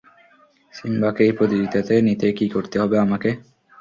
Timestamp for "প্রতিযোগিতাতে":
1.37-1.93